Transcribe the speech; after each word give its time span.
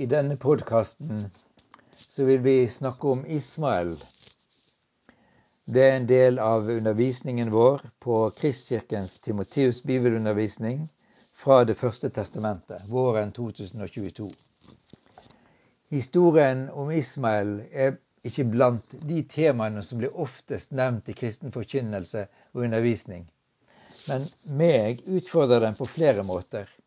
I 0.00 0.06
denne 0.06 0.36
podkasten 0.36 1.26
vil 2.16 2.38
vi 2.40 2.68
snakke 2.68 3.08
om 3.08 3.26
Ismael. 3.26 3.90
Det 5.68 5.82
er 5.84 5.96
en 5.96 6.06
del 6.08 6.40
av 6.40 6.70
undervisningen 6.72 7.50
vår 7.52 7.84
på 8.00 8.20
Kristkirkens 8.38 9.18
Timoteus 9.20 9.82
bibelundervisning 9.84 10.86
fra 11.42 11.58
Det 11.68 11.76
første 11.76 12.08
testamentet, 12.16 12.88
våren 12.88 13.32
2022. 13.36 14.30
Historien 15.92 16.70
om 16.72 16.90
Ismael 16.96 17.54
er 17.70 17.98
ikke 18.24 18.48
blant 18.56 18.96
de 19.04 19.20
temaene 19.36 19.84
som 19.84 20.00
blir 20.00 20.16
oftest 20.16 20.72
nevnt 20.72 21.12
i 21.12 21.18
kristen 21.22 21.52
forkynnelse 21.52 22.24
og 22.54 22.64
undervisning. 22.64 23.28
Men 24.08 24.24
meg 24.64 25.04
utfordrer 25.04 25.68
den 25.68 25.76
på 25.76 25.92
flere 25.98 26.24
måter. 26.24 26.79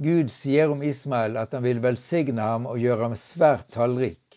Gud 0.00 0.28
sier 0.30 0.70
om 0.70 0.82
Ismael 0.86 1.34
at 1.40 1.56
han 1.56 1.64
vil 1.64 1.80
velsigne 1.82 2.44
ham 2.46 2.68
og 2.70 2.76
gjøre 2.78 3.08
ham 3.08 3.14
svært 3.18 3.72
tallrik. 3.74 4.36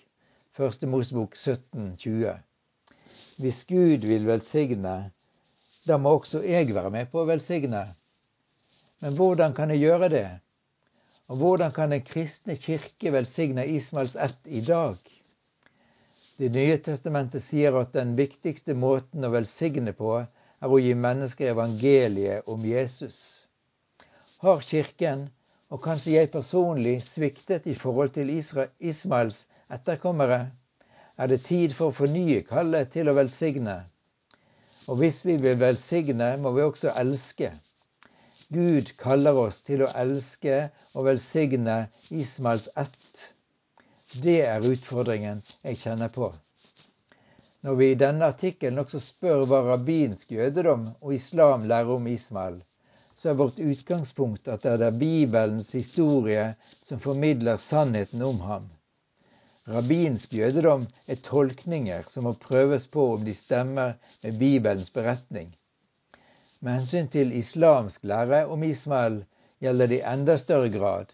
Første 0.58 0.88
Mosebok 0.90 1.36
17, 1.38 1.98
20. 2.02 2.32
Hvis 3.38 3.60
Gud 3.70 4.08
vil 4.10 4.24
velsigne, 4.26 4.94
da 5.86 5.98
må 6.02 6.16
også 6.18 6.42
jeg 6.42 6.74
være 6.74 6.90
med 6.96 7.12
på 7.12 7.22
å 7.22 7.28
velsigne. 7.30 7.82
Men 9.06 9.14
hvordan 9.20 9.54
kan 9.54 9.70
jeg 9.70 9.84
gjøre 9.84 10.10
det? 10.10 10.30
Og 11.30 11.38
hvordan 11.44 11.76
kan 11.76 11.94
Den 11.94 12.02
kristne 12.10 12.56
kirke 12.58 13.12
velsigne 13.14 13.68
Ismaels 13.70 14.16
ett 14.16 14.50
i 14.50 14.62
dag? 14.66 14.98
Det 16.42 16.50
nye 16.56 16.80
testamentet 16.82 17.46
sier 17.46 17.78
at 17.78 17.94
den 17.94 18.16
viktigste 18.18 18.74
måten 18.74 19.30
å 19.30 19.30
velsigne 19.30 19.94
på, 19.94 20.18
er 20.26 20.74
å 20.74 20.82
gi 20.82 20.98
mennesker 20.98 21.54
evangeliet 21.54 22.50
om 22.50 22.66
Jesus. 22.66 23.46
Har 24.42 24.66
Kirken 24.66 25.30
og 25.72 25.80
kanskje 25.84 26.18
jeg 26.18 26.32
personlig 26.32 26.98
sviktet 27.08 27.68
i 27.72 27.76
forhold 27.80 28.12
til 28.18 28.30
Ismaels 28.36 29.46
etterkommere, 29.72 30.42
er 31.18 31.32
det 31.32 31.44
tid 31.48 31.76
for 31.78 31.92
å 31.92 31.96
fornye 31.96 32.42
kallet 32.50 32.92
til 32.92 33.08
å 33.08 33.16
velsigne. 33.16 33.78
Og 34.92 35.00
hvis 35.00 35.22
vi 35.26 35.38
vil 35.40 35.60
velsigne, 35.62 36.34
må 36.44 36.52
vi 36.56 36.66
også 36.66 36.92
elske. 37.00 37.54
Gud 38.52 38.92
kaller 39.00 39.38
oss 39.46 39.62
til 39.68 39.86
å 39.86 39.92
elske 40.04 40.58
og 40.92 41.06
velsigne 41.08 41.78
Ismaels 42.12 42.68
ett. 42.76 43.28
Det 44.24 44.42
er 44.44 44.68
utfordringen 44.68 45.40
jeg 45.64 45.80
kjenner 45.86 46.12
på. 46.12 46.34
Når 47.64 47.78
vi 47.80 47.92
i 47.94 48.00
denne 48.02 48.28
artikkelen 48.34 48.82
også 48.84 49.00
spør 49.00 49.46
hva 49.48 49.62
rabbinsk 49.70 50.34
jødedom 50.36 50.90
og 51.00 51.14
islam 51.16 51.64
lærer 51.70 51.96
om 51.96 52.12
Ismael, 52.12 52.60
så 53.22 53.30
er 53.30 53.38
vårt 53.38 53.60
utgangspunkt 53.62 54.48
at 54.50 54.64
det 54.66 54.82
er 54.82 54.96
Bibelens 54.98 55.68
historie 55.78 56.46
som 56.82 57.00
formidler 57.00 57.60
sannheten 57.62 58.22
om 58.26 58.40
ham. 58.42 58.64
Rabbinsk 59.70 60.34
jødedom 60.34 60.88
er 61.06 61.20
tolkninger 61.22 62.08
som 62.10 62.26
må 62.26 62.34
prøves 62.34 62.88
på 62.90 63.06
om 63.14 63.26
de 63.26 63.36
stemmer 63.38 63.94
med 64.24 64.40
Bibelens 64.40 64.90
beretning. 64.90 65.52
Med 66.62 66.80
hensyn 66.80 67.12
til 67.14 67.36
islamsk 67.38 68.10
lære 68.10 68.42
om 68.48 68.64
Ismael 68.64 69.22
gjelder 69.62 69.94
det 69.94 70.02
i 70.02 70.08
enda 70.16 70.40
større 70.42 70.74
grad. 70.74 71.14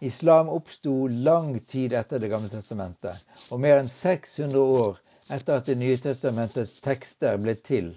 Islam 0.00 0.50
oppsto 0.50 1.06
lang 1.06 1.54
tid 1.70 1.94
etter 1.94 2.18
Det 2.18 2.32
gamle 2.34 2.50
testamentet, 2.50 3.22
og 3.50 3.62
mer 3.62 3.78
enn 3.78 3.94
600 3.94 4.58
år 4.82 4.98
etter 5.30 5.54
at 5.54 5.70
Det 5.70 5.78
nye 5.78 6.02
testamentets 6.02 6.80
tekster 6.82 7.38
ble 7.38 7.54
til. 7.54 7.94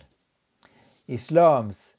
Islams 1.10 1.95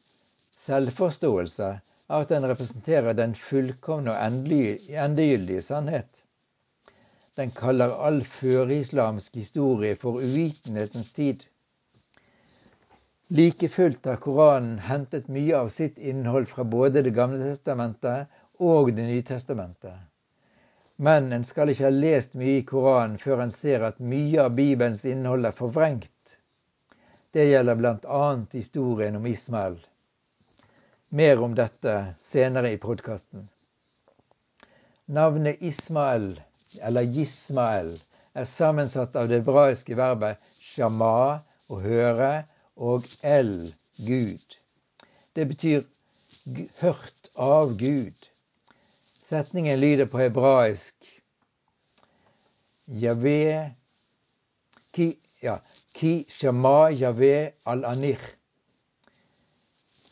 selvforståelse 0.67 1.72
av 2.06 2.22
at 2.22 2.31
den 2.34 2.47
representerer 2.50 3.17
den 3.19 3.34
fullkomne 3.39 4.14
og 4.14 4.47
endegyldige 5.03 5.62
sannhet. 5.62 6.22
Den 7.36 7.50
kaller 7.53 7.92
all 8.09 8.22
førislamsk 8.25 9.34
historie 9.37 9.97
for 10.00 10.22
uvitenhetens 10.22 11.12
tid. 11.12 11.44
Like 13.28 13.69
fullt 13.69 14.06
har 14.06 14.21
Koranen 14.22 14.78
hentet 14.78 15.28
mye 15.28 15.56
av 15.59 15.69
sitt 15.75 15.99
innhold 15.99 16.47
fra 16.49 16.65
både 16.65 17.03
Det 17.03 17.10
gamle 17.10 17.43
testamentet 17.43 18.31
og 18.59 18.93
Det 18.94 19.04
nye 19.09 19.22
testamentet. 19.22 19.97
Men 20.97 21.33
en 21.33 21.44
skal 21.44 21.69
ikke 21.75 21.88
ha 21.88 21.93
lest 21.93 22.38
mye 22.41 22.60
i 22.60 22.65
Koranen 22.71 23.19
før 23.19 23.43
en 23.44 23.53
ser 23.53 23.84
at 23.84 23.98
mye 24.00 24.47
av 24.47 24.54
Bibelens 24.56 25.04
innhold 25.04 25.44
er 25.44 25.59
forvrengt. 25.59 26.37
Det 27.37 27.50
gjelder 27.50 27.77
bl.a. 27.83 28.25
historien 28.53 29.16
om 29.19 29.27
Ismael. 29.27 29.77
Mer 31.11 31.39
om 31.39 31.53
dette 31.55 32.15
senere 32.19 32.72
i 32.75 32.78
podkasten. 32.83 33.49
Navnet 35.06 35.61
Ismael, 35.62 36.33
eller 36.83 37.03
Gismael, 37.03 37.93
er 38.34 38.44
sammensatt 38.50 39.15
av 39.15 39.28
det 39.31 39.39
hebraiske 39.39 39.95
verbet 39.95 40.43
shama, 40.59 41.39
å 41.71 41.78
høre, 41.78 42.31
og 42.75 43.06
el, 43.22 43.71
Gud. 44.03 44.56
Det 45.39 45.47
betyr 45.47 45.84
hørt 46.81 47.31
av 47.39 47.77
Gud. 47.78 48.27
Setningen 49.22 49.78
lyder 49.78 50.11
på 50.11 50.19
hebraisk 50.25 51.06
Yahweh 52.87 53.71
ki, 54.91 55.06
ja, 55.43 55.61
ki 55.95 56.12
shama 56.34 56.91
Yahweh 56.91 57.55
al-anich 57.71 58.27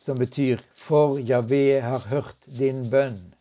som 0.05 0.19
betyr 0.21 0.61
'For 0.77 1.19
Javé 1.19 1.81
har 1.81 2.03
hørt 2.13 2.49
din 2.59 2.91
bønn'. 2.91 3.33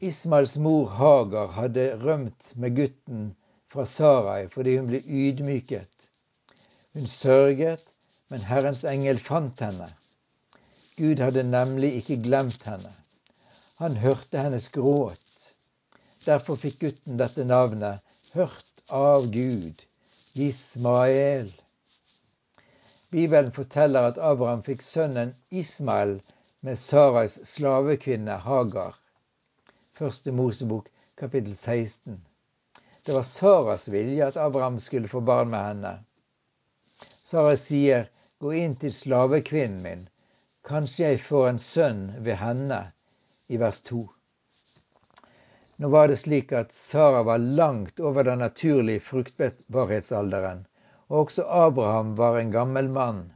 Ismaels 0.00 0.56
mor 0.56 0.86
Hagar 0.98 1.50
hadde 1.56 1.84
rømt 2.04 2.52
med 2.56 2.76
gutten 2.76 3.26
fra 3.72 3.84
Sarai 3.84 4.48
fordi 4.54 4.76
hun 4.78 4.88
ble 4.88 5.00
ydmyket. 5.04 6.08
Hun 6.94 7.06
sørget, 7.06 7.84
men 8.30 8.40
Herrens 8.48 8.84
engel 8.84 9.20
fant 9.28 9.60
henne. 9.60 9.88
Gud 10.96 11.20
hadde 11.20 11.42
nemlig 11.42 11.92
ikke 12.00 12.22
glemt 12.22 12.64
henne. 12.64 12.92
Han 13.82 13.96
hørte 13.96 14.40
hennes 14.46 14.68
gråt. 14.72 15.50
Derfor 16.24 16.56
fikk 16.56 16.80
gutten 16.80 17.20
dette 17.20 17.44
navnet, 17.44 18.00
hørt 18.32 18.84
av 18.88 19.28
Gud, 19.34 19.84
Ismael. 20.34 21.52
Bibelen 23.14 23.52
forteller 23.52 24.08
at 24.08 24.16
Abraham 24.18 24.62
fikk 24.66 24.80
sønnen 24.82 25.28
Ismael 25.50 26.16
med 26.66 26.78
Sarais 26.78 27.36
slavekvinne 27.46 28.40
Hagar. 28.42 28.96
Første 29.94 30.32
Mosebok 30.34 30.88
kapittel 31.22 31.54
16. 31.54 32.16
Det 33.06 33.14
var 33.14 33.22
Saras 33.28 33.86
vilje 33.88 34.26
at 34.26 34.40
Abraham 34.46 34.80
skulle 34.80 35.12
få 35.12 35.20
barn 35.20 35.52
med 35.54 35.62
henne. 35.62 35.92
Sara 37.22 37.54
sier, 37.56 38.10
'Gå 38.40 38.52
inn 38.64 38.74
til 38.82 38.96
slavekvinnen 38.98 39.82
min. 39.86 40.04
Kanskje 40.66 41.06
jeg 41.06 41.24
får 41.28 41.48
en 41.52 41.64
sønn 41.68 42.04
ved 42.18 42.42
henne', 42.42 42.82
i 43.46 43.62
vers 43.62 43.82
2. 43.92 44.04
Nå 45.76 45.94
var 45.94 46.10
det 46.10 46.18
slik 46.26 46.52
at 46.52 46.74
Sara 46.74 47.22
var 47.22 47.38
langt 47.38 48.00
over 48.00 48.26
den 48.26 48.42
naturlige 48.48 49.06
fruktbarhetsalderen 49.12 50.66
også 51.20 51.44
Abraham 51.46 52.14
var 52.18 52.38
en 52.38 52.50
gammel 52.50 52.88
mann. 52.90 53.32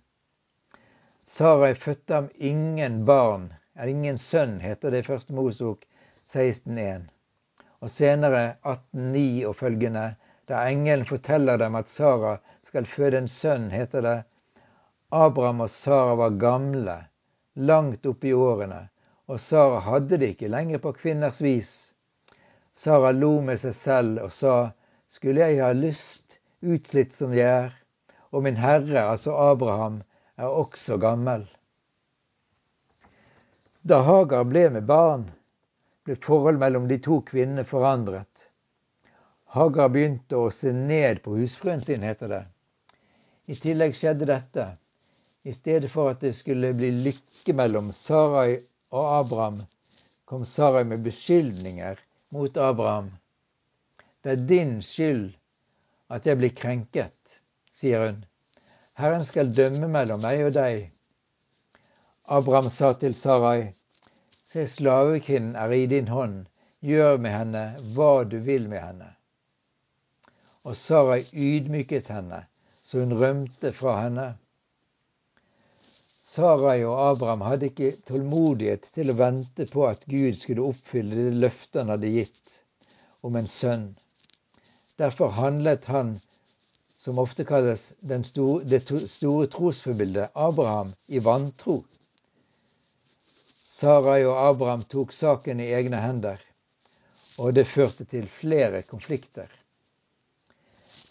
Sarai 1.24 1.74
fødte 1.74 2.14
ham 2.14 2.28
ingen 2.34 3.04
barn, 3.06 3.52
ingen 3.86 4.18
sønn, 4.18 4.60
heter 4.60 4.90
det 4.90 5.04
i 5.04 5.06
første 5.06 5.34
Mosebok 5.36 5.84
16,1. 6.32 7.06
Og 7.80 7.90
senere 7.90 8.56
18,9 8.64 9.46
og 9.46 9.56
følgende, 9.56 10.06
da 10.48 10.64
engelen 10.66 11.06
forteller 11.06 11.60
dem 11.60 11.76
at 11.78 11.88
Sara 11.92 12.38
skal 12.64 12.88
føde 12.88 13.20
en 13.22 13.28
sønn, 13.28 13.70
heter 13.70 14.04
det 14.06 14.16
Abraham 15.12 15.60
og 15.64 15.70
Sara 15.70 16.16
var 16.20 16.34
gamle, 16.40 16.96
langt 17.54 18.06
oppe 18.06 18.28
i 18.28 18.32
årene, 18.32 18.88
og 19.28 19.40
Sara 19.40 19.78
hadde 19.84 20.18
det 20.20 20.34
ikke 20.34 20.50
lenger 20.52 20.82
på 20.84 20.92
kvinners 20.96 21.40
vis. 21.44 21.72
Sara 22.72 23.12
lo 23.12 23.38
med 23.40 23.60
seg 23.62 23.76
selv 23.76 24.24
og 24.26 24.34
sa, 24.34 24.56
skulle 25.08 25.46
jeg 25.46 25.62
ha 25.64 25.70
lyst 25.72 26.27
utslitt 26.60 27.12
som 27.12 27.34
jeg 27.34 27.46
er, 27.46 27.74
og 28.34 28.42
min 28.44 28.58
Herre, 28.58 29.04
altså 29.12 29.34
Abraham, 29.38 30.02
er 30.36 30.50
også 30.50 30.98
gammel. 31.02 31.46
Da 33.88 34.02
Hagar 34.04 34.44
ble 34.44 34.66
med 34.74 34.86
barn, 34.86 35.28
ble 36.04 36.16
forholdet 36.18 36.60
mellom 36.60 36.88
de 36.90 36.98
to 37.02 37.20
kvinnene 37.30 37.64
forandret. 37.64 38.48
Hagar 39.54 39.88
begynte 39.94 40.36
å 40.36 40.50
se 40.52 40.74
ned 40.74 41.22
på 41.24 41.38
husfruen 41.38 41.80
sin, 41.80 42.04
heter 42.04 42.34
det. 42.34 42.42
I 43.48 43.56
tillegg 43.56 43.96
skjedde 43.96 44.28
dette. 44.28 44.66
I 45.48 45.54
stedet 45.56 45.88
for 45.88 46.10
at 46.12 46.20
det 46.20 46.34
skulle 46.36 46.74
bli 46.76 46.90
lykke 47.06 47.54
mellom 47.56 47.88
Sarai 47.96 48.58
og 48.92 49.06
Abraham, 49.22 49.62
kom 50.28 50.44
Sarai 50.44 50.84
med 50.84 51.06
beskyldninger 51.06 52.02
mot 52.36 52.60
Abraham. 52.60 53.08
Det 54.20 54.34
er 54.34 54.48
din 54.50 54.80
skyld 54.84 55.37
at 56.08 56.26
jeg 56.26 56.38
blir 56.40 56.54
krenket, 56.56 57.40
sier 57.72 58.06
hun. 58.06 58.22
Herren 58.98 59.24
skal 59.28 59.52
dømme 59.54 59.88
mellom 59.92 60.22
meg 60.24 60.42
og 60.46 60.54
deg. 60.56 60.88
Abraham 62.38 62.68
sa 62.72 62.92
til 63.00 63.14
Sarai, 63.14 63.70
se 64.44 64.64
slavekvinnen 64.68 65.56
er 65.56 65.74
i 65.76 65.84
din 65.90 66.08
hånd, 66.08 66.40
gjør 66.84 67.20
med 67.22 67.34
henne 67.36 67.62
hva 67.94 68.24
du 68.24 68.38
vil 68.44 68.66
med 68.72 68.82
henne. 68.82 69.12
Og 70.64 70.76
Sarai 70.76 71.22
ydmyket 71.32 72.10
henne, 72.12 72.42
så 72.84 73.04
hun 73.04 73.16
rømte 73.20 73.72
fra 73.76 74.00
henne. 74.02 74.26
Sarai 76.28 76.82
og 76.84 76.98
Abraham 77.04 77.44
hadde 77.46 77.70
ikke 77.70 77.94
tålmodighet 78.08 78.90
til 78.96 79.12
å 79.12 79.16
vente 79.20 79.64
på 79.70 79.86
at 79.88 80.04
Gud 80.08 80.36
skulle 80.36 80.66
oppfylle 80.72 81.16
det 81.16 81.38
løftet 81.44 81.80
han 81.82 81.94
hadde 81.94 82.12
gitt 82.12 82.58
om 83.24 83.38
en 83.40 83.48
sønn. 83.48 83.88
Derfor 84.98 85.28
handlet 85.28 85.84
han 85.84 86.16
som 86.98 87.18
ofte 87.18 87.44
kalles 87.44 87.92
store, 88.24 88.64
det 88.64 89.08
store 89.10 89.46
trosforbildet, 89.46 90.30
Abraham, 90.34 90.90
i 91.06 91.18
vantro. 91.22 91.84
Sarai 93.62 94.24
og 94.26 94.40
Abraham 94.42 94.82
tok 94.90 95.14
saken 95.14 95.62
i 95.62 95.70
egne 95.76 96.00
hender, 96.02 96.42
og 97.38 97.54
det 97.54 97.68
førte 97.70 98.08
til 98.10 98.26
flere 98.26 98.82
konflikter. 98.82 99.46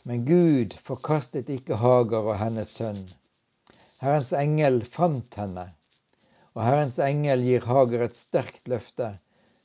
Men 0.03 0.27
Gud 0.27 0.75
forkastet 0.83 1.47
ikke 1.55 1.79
Hagar 1.79 2.27
og 2.27 2.35
hennes 2.43 2.75
sønn. 2.75 3.05
Herrens 4.03 4.33
engel 4.35 4.83
fant 4.83 5.39
henne, 5.39 5.69
og 6.55 6.65
Herrens 6.67 6.99
engel 6.99 7.47
gir 7.47 7.71
Hagar 7.71 8.09
et 8.09 8.19
sterkt 8.19 8.67
løfte. 8.67 9.13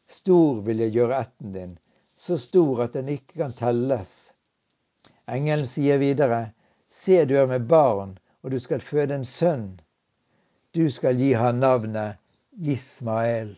Stor 0.06 0.62
vil 0.62 0.86
jeg 0.86 0.94
gjøre 0.94 1.24
ætten 1.26 1.58
din, 1.58 1.74
så 2.22 2.38
stor 2.38 2.84
at 2.84 2.92
den 2.94 3.08
ikke 3.10 3.40
kan 3.40 3.54
telles. 3.58 4.12
Engelen 5.26 5.66
sier 5.66 5.98
videre, 5.98 6.52
Se, 6.86 7.24
du 7.26 7.34
er 7.40 7.48
med 7.50 7.66
barn, 7.66 8.12
og 8.42 8.52
du 8.52 8.60
skal 8.62 8.84
føde 8.84 9.16
en 9.16 9.24
sønn. 9.26 9.80
Du 10.76 10.84
skal 10.92 11.18
gi 11.18 11.32
ham 11.34 11.58
navnet 11.58 12.20
Ismael. 12.52 13.56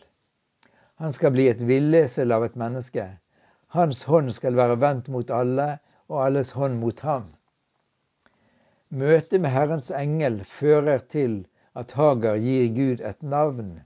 Han 1.02 1.12
skal 1.12 1.34
bli 1.34 1.49
et 1.50 1.66
villesel 1.66 2.32
av 2.32 2.46
et 2.46 2.56
menneske. 2.56 3.05
Hans 3.75 4.05
hånd 4.08 4.32
skal 4.32 4.56
være 4.56 4.81
vendt 4.81 5.10
mot 5.12 5.34
alle, 5.34 5.69
og 6.08 6.22
alles 6.25 6.55
hånd 6.56 6.81
mot 6.81 7.05
ham. 7.05 7.28
Møtet 8.88 9.43
med 9.43 9.50
Herrens 9.50 9.90
engel 9.90 10.40
fører 10.46 11.05
til 11.12 11.43
at 11.75 11.93
Hagar 11.99 12.40
gir 12.40 12.70
Gud 12.72 13.05
et 13.05 13.20
navn. 13.22 13.81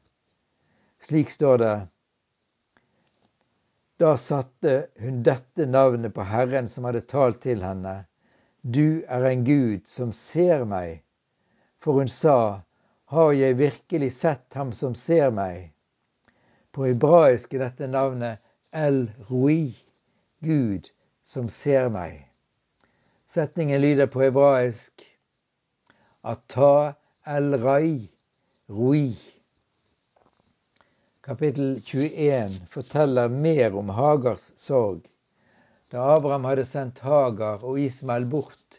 Slik 1.03 1.35
står 1.35 1.65
det 1.65 1.77
da 3.99 4.17
satte 4.17 4.87
hun 5.03 5.23
dette 5.23 5.67
navnet 5.67 6.15
på 6.15 6.23
Herren 6.23 6.69
som 6.69 6.85
hadde 6.87 7.03
talt 7.11 7.41
til 7.43 7.65
henne. 7.67 8.05
Du 8.63 9.03
er 9.09 9.25
en 9.27 9.45
Gud 9.45 9.87
som 9.91 10.13
ser 10.15 10.63
meg. 10.65 11.03
For 11.83 11.99
hun 11.99 12.09
sa, 12.09 12.63
Har 13.09 13.33
jeg 13.33 13.59
virkelig 13.59 14.13
sett 14.13 14.55
ham 14.55 14.73
som 14.73 14.95
ser 14.95 15.31
meg? 15.31 15.73
På 16.73 16.85
hebraisk 16.85 17.55
er 17.55 17.63
dette 17.65 17.87
navnet 17.89 18.43
El 18.77 19.09
Rui, 19.31 19.73
Gud 20.45 20.91
som 21.25 21.49
ser 21.49 21.89
meg. 21.89 22.27
Setningen 23.27 23.81
lyder 23.81 24.07
på 24.13 24.21
hebraisk 24.27 25.03
Ata 26.23 26.95
El 27.27 27.57
Rai, 27.65 28.11
Roi. 28.69 29.17
Kapittel 31.29 31.81
21 31.85 32.67
forteller 32.69 33.29
mer 33.29 33.75
om 33.77 33.89
Hagars 33.89 34.53
sorg. 34.57 35.01
Da 35.91 36.03
Abraham 36.17 36.45
hadde 36.49 36.65
sendt 36.65 37.03
Hagar 37.05 37.65
og 37.69 37.81
Ismael 37.81 38.25
bort, 38.33 38.79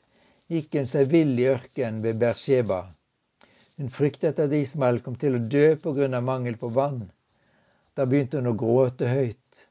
gikk 0.49 0.73
hun 0.79 0.87
seg 0.89 1.11
vill 1.11 1.35
i 1.37 1.45
ørkenen 1.51 1.99
ved 2.01 2.17
Bersheba. 2.23 2.79
Hun 3.77 3.91
fryktet 3.93 4.41
at 4.41 4.55
Ismael 4.57 4.97
kom 5.05 5.19
til 5.21 5.37
å 5.37 5.41
dø 5.55 5.75
pga. 5.83 6.21
mangel 6.29 6.57
på 6.57 6.71
vann. 6.73 7.03
Da 7.93 8.07
begynte 8.09 8.41
hun 8.41 8.49
å 8.49 8.57
gråte 8.63 9.11
høyt. 9.11 9.61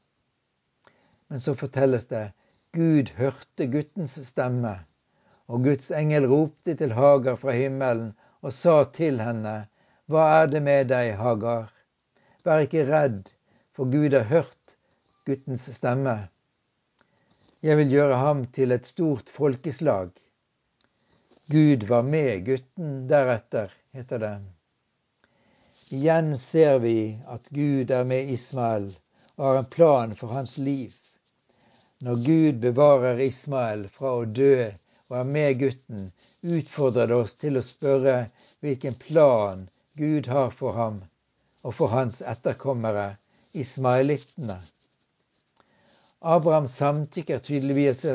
Men 1.27 1.43
så 1.43 1.55
fortelles 1.59 2.07
det 2.07 2.29
Gud 2.71 3.11
hørte 3.17 3.67
guttens 3.73 4.13
stemme, 4.29 4.77
og 5.51 5.67
Guds 5.67 5.91
engel 5.91 6.29
ropte 6.31 6.77
til 6.79 6.95
Hagar 6.95 7.35
fra 7.43 7.57
himmelen 7.59 8.15
og 8.39 8.55
sa 8.55 8.85
til 8.85 9.19
henne, 9.19 9.65
Hva 10.07 10.29
er 10.37 10.47
det 10.55 10.63
med 10.63 10.87
deg, 10.95 11.17
Hagar? 11.19 11.67
Vær 12.47 12.61
ikke 12.63 12.85
redd, 12.87 13.29
for 13.75 13.89
Gud 13.91 14.13
har 14.15 14.27
hørt 14.29 14.75
guttens 15.27 15.65
stemme. 15.75 16.13
Jeg 17.59 17.75
vil 17.75 17.91
gjøre 17.91 18.19
ham 18.21 18.45
til 18.55 18.71
et 18.71 18.87
stort 18.87 19.31
folkeslag. 19.35 20.13
Gud 21.51 21.83
var 21.89 22.07
med 22.07 22.45
gutten 22.45 22.93
deretter, 23.09 23.73
heter 23.91 24.23
det. 24.23 24.31
Igjen 25.91 26.31
ser 26.37 26.79
vi 26.79 26.95
at 27.27 27.51
Gud 27.51 27.91
er 27.91 28.07
med 28.07 28.31
Ismael 28.31 28.87
og 29.35 29.45
har 29.49 29.59
en 29.59 29.69
plan 29.75 30.15
for 30.15 30.31
hans 30.37 30.55
liv. 30.57 30.95
Når 32.07 32.23
Gud 32.29 32.63
bevarer 32.63 33.19
Ismael 33.27 33.87
fra 33.99 34.15
å 34.21 34.25
dø 34.41 34.69
og 35.09 35.19
er 35.19 35.31
med 35.35 35.59
gutten, 35.59 36.11
utfordrer 36.45 37.11
det 37.11 37.19
oss 37.19 37.35
til 37.43 37.59
å 37.59 37.67
spørre 37.67 38.17
hvilken 38.63 38.95
plan 39.03 39.67
Gud 39.99 40.31
har 40.31 40.53
for 40.55 40.79
ham 40.79 41.03
og 41.63 41.75
for 41.75 41.91
hans 41.93 42.21
etterkommere, 42.21 43.15
ismaelittene. 43.53 44.59
Abraham 46.21 46.67
samtykker 46.67 47.39
tydeligvis, 47.39 48.05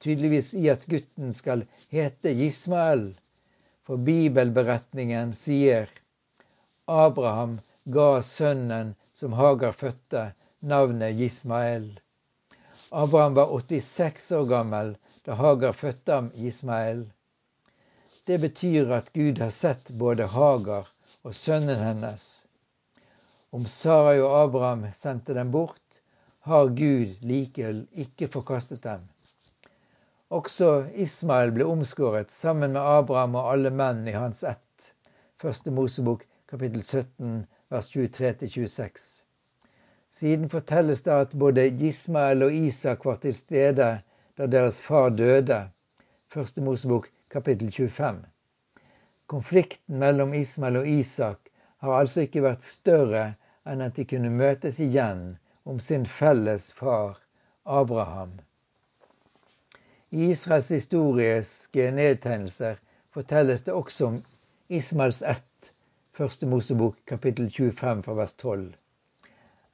tydeligvis 0.00 0.54
i 0.54 0.68
at 0.72 0.86
gutten 0.88 1.32
skal 1.32 1.64
hete 1.90 2.32
Ismael, 2.46 3.10
for 3.86 3.96
bibelberetningen 3.96 5.34
sier 5.36 5.90
Abraham 6.86 7.58
ga 7.84 8.22
sønnen 8.22 8.94
som 9.12 9.32
Hagar 9.32 9.72
fødte, 9.72 10.32
navnet 10.60 11.20
Ismael. 11.20 12.00
Abraham 12.90 13.34
var 13.34 13.52
86 13.60 14.32
år 14.32 14.44
gammel 14.44 14.96
da 15.26 15.34
Hagar 15.34 15.72
fødte 15.72 16.12
ham 16.12 16.30
Ismael. 16.34 17.04
Det 18.26 18.40
betyr 18.40 18.92
at 18.92 19.12
Gud 19.12 19.38
har 19.38 19.50
sett 19.50 19.88
både 19.98 20.26
Hagar 20.26 20.88
og 21.22 21.34
sønnen 21.34 21.78
hennes. 21.78 22.31
Om 23.52 23.66
Sarai 23.68 24.16
og 24.24 24.32
Abraham 24.32 24.86
sendte 24.96 25.34
dem 25.36 25.50
bort, 25.52 25.98
har 26.48 26.70
Gud 26.72 27.18
likevel 27.20 27.82
ikke 27.92 28.30
forkastet 28.32 28.80
dem. 28.86 29.02
Også 30.32 30.68
Ismael 31.04 31.52
ble 31.52 31.66
omskåret 31.68 32.32
sammen 32.32 32.72
med 32.72 32.80
Abraham 32.80 33.36
og 33.36 33.50
alle 33.50 33.72
menn 33.80 34.06
i 34.08 34.14
hans 34.16 34.40
ett. 34.48 34.86
Første 35.36 35.74
Mosebok 35.76 36.24
kapittel 36.48 36.80
17 36.80 37.42
vers 37.74 37.90
23-26. 37.92 39.04
Siden 40.16 40.48
fortelles 40.48 41.04
det 41.04 41.18
at 41.26 41.36
både 41.44 41.66
Ismael 41.90 42.48
og 42.48 42.56
Isak 42.56 43.04
var 43.04 43.20
til 43.20 43.36
stede 43.36 43.90
da 44.40 44.48
deres 44.56 44.80
far 44.80 45.12
døde. 45.12 45.60
Første 46.32 46.64
Mosebok 46.64 47.12
kapittel 47.36 47.68
25. 47.68 48.24
Konflikten 49.28 50.00
mellom 50.00 50.32
Ismael 50.40 50.80
og 50.80 50.88
Isak 50.88 51.52
har 51.84 52.00
altså 52.00 52.24
ikke 52.24 52.48
vært 52.48 52.64
større 52.64 53.34
enn 53.70 53.84
at 53.86 53.98
de 53.98 54.04
kunne 54.10 54.30
møtes 54.34 54.80
igjen 54.82 55.22
om 55.72 55.78
sin 55.80 56.06
felles 56.06 56.70
far 56.78 57.20
Abraham. 57.80 58.32
I 60.10 60.30
Israels 60.30 60.68
historiske 60.74 61.90
nedtegnelser 61.98 62.80
fortelles 63.14 63.62
det 63.68 63.76
også 63.76 64.08
om 64.10 64.18
Ismaels 64.68 65.22
ett, 65.22 65.70
første 66.16 66.46
Mosebok 66.46 66.98
kapittel 67.08 67.48
25 67.50 68.02
fra 68.06 68.16
vers 68.18 68.34
12. 68.42 68.66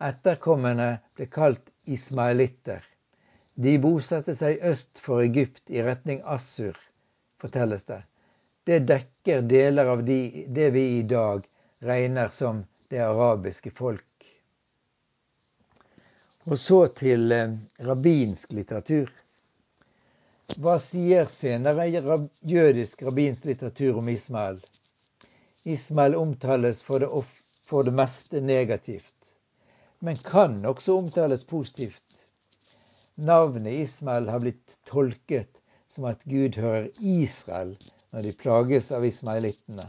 Etterkommerne 0.08 0.90
ble 1.16 1.26
kalt 1.26 1.72
ismaelitter. 1.96 2.84
De 3.54 3.74
bosatte 3.82 4.36
seg 4.38 4.62
øst 4.70 5.00
for 5.02 5.24
Egypt 5.24 5.72
i 5.74 5.82
retning 5.82 6.20
Assur, 6.36 6.76
fortelles 7.42 7.88
det. 7.88 8.02
Det 8.68 8.84
dekker 8.86 9.42
deler 9.50 9.90
av 9.96 10.04
de, 10.06 10.44
det 10.46 10.68
vi 10.76 10.84
i 10.98 11.02
dag 11.02 11.42
regner 11.88 12.30
som 12.36 12.62
det 12.88 13.00
arabiske 13.04 13.70
folk. 13.70 14.04
Og 16.48 16.58
så 16.58 16.86
til 16.96 17.32
eh, 17.32 17.56
rabbinsk 17.84 18.52
litteratur. 18.56 19.10
Hva 20.56 20.78
sier 20.80 21.28
senere 21.28 21.84
jødisk 21.90 23.02
rabbinsk 23.04 23.50
litteratur 23.50 23.98
om 24.00 24.08
Ismael? 24.08 24.62
Ismael 25.68 26.16
omtales 26.16 26.80
for 26.82 27.04
det, 27.04 27.08
for 27.68 27.84
det 27.84 27.92
meste 27.92 28.40
negativt, 28.40 29.34
men 30.00 30.16
kan 30.16 30.64
også 30.64 30.96
omtales 31.02 31.44
positivt. 31.44 32.24
Navnet 33.14 33.74
Ismael 33.74 34.28
har 34.32 34.40
blitt 34.40 34.78
tolket 34.88 35.60
som 35.92 36.08
at 36.08 36.24
Gud 36.24 36.56
hører 36.56 36.88
Israel 37.00 37.76
når 38.14 38.24
de 38.24 38.36
plages 38.40 38.92
av 38.94 39.04
ismaelittene. 39.04 39.84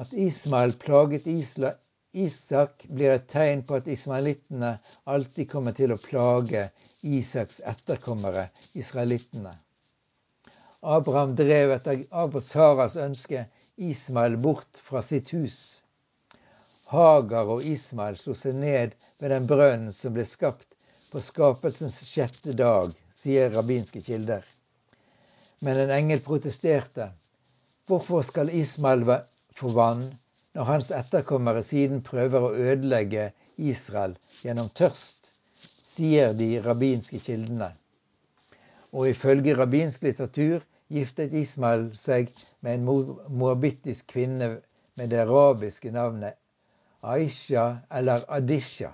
At 0.00 0.12
Ismael 0.12 0.72
plaget 0.80 1.26
Isla, 1.26 1.74
Isak, 2.12 2.86
blir 2.88 3.10
et 3.12 3.26
tegn 3.28 3.60
på 3.68 3.76
at 3.76 3.88
ismaelittene 3.92 4.70
alltid 5.14 5.48
kommer 5.50 5.74
til 5.76 5.92
å 5.92 5.98
plage 6.00 6.62
Isaks 7.04 7.60
etterkommere, 7.72 8.46
israelittene. 8.80 9.52
Abraham 10.80 11.34
drev 11.36 11.74
etter 11.74 12.40
Saras 12.46 12.96
ønske 12.96 13.44
Ismael 13.76 14.38
bort 14.46 14.80
fra 14.88 15.02
sitt 15.04 15.34
hus. 15.36 15.82
Hagar 16.94 17.52
og 17.58 17.66
Ismael 17.74 18.16
slo 18.18 18.34
seg 18.34 18.56
ned 18.56 18.96
ved 19.20 19.30
den 19.30 19.46
brønnen 19.52 19.92
som 19.92 20.16
ble 20.16 20.24
skapt 20.24 20.78
på 21.12 21.20
skapelsens 21.20 22.00
sjette 22.08 22.56
dag, 22.56 22.96
sier 23.12 23.52
rabbinske 23.52 24.00
kilder. 24.08 24.48
Men 25.60 25.84
en 25.84 25.92
engel 26.00 26.24
protesterte. 26.24 27.12
Hvorfor 27.86 28.24
skal 28.24 28.48
Ismael 28.54 29.04
få 29.56 29.72
vann 29.76 30.06
når 30.54 30.66
hans 30.68 30.90
etterkommere 30.94 31.62
siden 31.62 32.02
prøver 32.06 32.46
å 32.46 32.54
ødelegge 32.54 33.30
Israel 33.56 34.16
gjennom 34.42 34.70
tørst, 34.74 35.30
sier 35.90 36.34
de 36.34 36.48
rabbinske 36.64 37.20
kildene. 37.22 37.70
Og 38.90 39.10
ifølge 39.12 39.54
rabbinsk 39.58 40.02
litteratur 40.08 40.64
giftet 40.90 41.36
Ismael 41.38 41.90
seg 41.98 42.32
med 42.60 42.80
en 42.80 42.88
moabittisk 43.42 44.10
kvinne 44.14 44.56
med 44.98 45.12
det 45.12 45.22
arabiske 45.22 45.92
navnet 45.94 46.38
Aisha 47.02 47.80
eller 47.90 48.26
Adisha. 48.28 48.90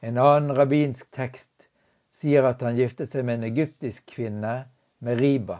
En 0.00 0.18
annen 0.22 0.54
rabbinsk 0.56 1.10
tekst 1.12 1.66
sier 2.14 2.46
at 2.48 2.62
han 2.64 2.78
giftet 2.78 3.10
seg 3.10 3.26
med 3.26 3.40
en 3.40 3.50
egyptisk 3.50 4.06
kvinne, 4.14 4.62
Meriba. 5.04 5.58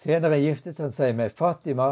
Senere 0.00 0.38
giftet 0.40 0.78
han 0.80 0.92
seg 0.96 1.10
med 1.16 1.32
Fatima. 1.38 1.86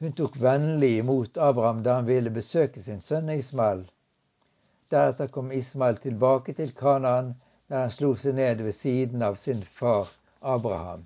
Hun 0.00 0.12
tok 0.16 0.36
vennlig 0.40 0.94
imot 1.02 1.36
Abraham 1.36 1.82
da 1.84 1.98
han 1.98 2.06
ville 2.08 2.30
besøke 2.32 2.80
sin 2.80 3.02
sønn 3.04 3.28
Ismael. 3.34 3.82
Deretter 4.88 5.28
kom 5.34 5.50
Ismael 5.52 6.00
tilbake 6.00 6.54
til 6.56 6.72
Kanaan, 6.78 7.34
der 7.68 7.82
han 7.82 7.92
slo 7.92 8.14
seg 8.22 8.38
ned 8.40 8.64
ved 8.64 8.72
siden 8.78 9.26
av 9.28 9.36
sin 9.44 9.60
far 9.80 10.08
Abraham. 10.54 11.04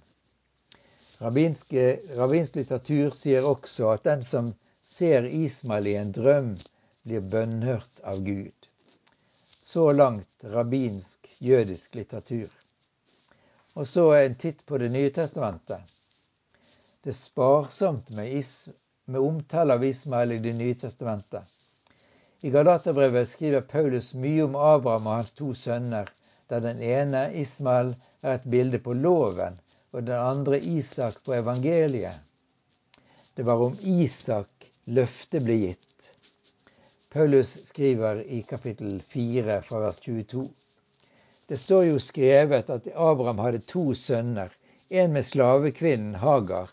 Rabbinsk, 1.19 1.75
litteratur 2.61 3.11
sier 3.25 3.51
også 3.51 3.91
at 3.97 4.07
den 4.07 4.23
som 4.33 4.55
ser 4.95 5.27
Ismael 5.27 5.91
i 5.91 5.99
en 5.99 6.15
drøm, 6.15 6.57
blir 7.03 7.27
bønnhørt 7.35 8.05
av 8.07 8.23
Gud. 8.23 8.71
Så 9.73 9.91
langt 9.99 10.51
rabbinsk 10.55 11.27
jødisk 11.53 11.99
litteratur. 11.99 12.51
Og 13.75 13.89
så 13.89 14.13
en 14.25 14.39
titt 14.45 14.67
på 14.67 14.79
Det 14.79 14.95
nye 14.95 15.11
testamentet. 15.11 15.97
Det 17.01 17.15
er 17.15 17.17
sparsomt 17.17 18.11
med, 18.13 18.33
is, 18.37 18.69
med 19.09 19.25
omtale 19.25 19.73
av 19.79 19.85
Ismael 19.89 20.35
i 20.35 20.43
Det 20.45 20.51
nye 20.53 20.75
testamentet. 20.77 21.47
I 22.45 22.51
Galaterbrevet 22.53 23.29
skriver 23.29 23.65
Paulus 23.71 24.11
mye 24.13 24.43
om 24.45 24.59
Abraham 24.61 25.07
og 25.09 25.15
hans 25.15 25.33
to 25.39 25.55
sønner, 25.57 26.11
der 26.53 26.61
den 26.61 26.83
ene, 26.85 27.23
Ismael, 27.41 27.95
er 28.21 28.35
et 28.35 28.45
bilde 28.53 28.83
på 28.85 28.93
loven, 28.93 29.57
og 29.93 30.05
den 30.11 30.19
andre, 30.19 30.59
Isak, 30.61 31.17
på 31.25 31.39
evangeliet. 31.39 32.21
Det 33.33 33.49
var 33.49 33.65
om 33.65 33.81
Isak 33.81 34.69
løftet 34.85 35.49
ble 35.49 35.57
gitt. 35.63 36.11
Paulus 37.17 37.55
skriver 37.71 38.21
i 38.29 38.43
kapittel 38.53 39.01
4 39.17 39.63
fra 39.71 39.81
vers 39.87 40.05
22. 40.05 40.45
Det 41.49 41.63
står 41.65 41.89
jo 41.95 41.97
skrevet 42.11 42.69
at 42.77 42.93
Abraham 42.93 43.41
hadde 43.47 43.65
to 43.73 43.89
sønner, 43.97 44.53
en 44.91 45.17
med 45.17 45.25
slavekvinnen 45.25 46.21
Hagar 46.21 46.69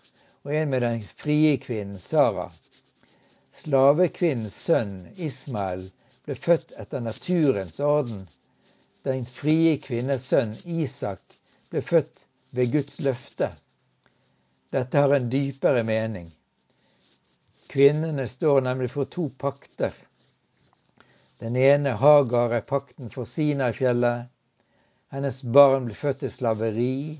og 0.47 0.55
en 0.55 0.69
med 0.69 0.81
den 0.81 1.01
frie 1.03 1.57
kvinnen 1.59 1.99
Sara. 1.99 2.45
Slavekvinnens 3.51 4.53
sønn 4.55 4.93
Ismael 5.19 5.81
ble 6.23 6.37
født 6.39 6.71
etter 6.79 7.03
naturens 7.03 7.81
orden. 7.83 8.21
Den 9.03 9.25
frie 9.27 9.73
kvinnes 9.83 10.29
sønn 10.31 10.53
Isak 10.63 11.35
ble 11.67 11.83
født 11.83 12.23
ved 12.55 12.71
Guds 12.77 13.01
løfte. 13.03 13.49
Dette 14.71 15.03
har 15.03 15.17
en 15.17 15.27
dypere 15.33 15.83
mening. 15.83 16.31
Kvinnene 17.67 18.29
står 18.31 18.63
nemlig 18.69 18.93
for 18.95 19.11
to 19.11 19.27
pakter. 19.43 19.91
Den 21.43 21.59
ene, 21.59 21.97
Hagar, 21.99 22.55
er 22.55 22.63
pakten 22.63 23.11
for 23.11 23.27
Sinai-fjellet. 23.27 24.31
Hennes 25.11 25.43
barn 25.43 25.91
ble 25.91 26.03
født 26.05 26.23
til 26.23 26.31
slaveri. 26.31 27.17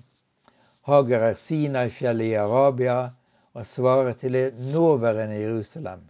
Hagar 0.88 1.25
er 1.27 1.34
Sinai-fjellet 1.36 2.32
i 2.32 2.36
Arabia 2.39 3.10
og 3.51 3.65
svarer 3.67 4.13
til 4.15 4.38
det 4.38 4.60
nåværende 4.72 5.36
Jerusalem, 5.36 6.06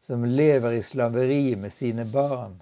som 0.00 0.22
lever 0.24 0.76
i 0.76 0.82
slaveri 0.86 1.56
med 1.58 1.72
sine 1.74 2.04
barn. 2.12 2.60